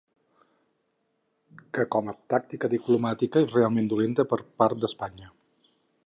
[1.77, 5.29] Que com a tàctica diplomàtica és realment dolenta per part d’Espanya.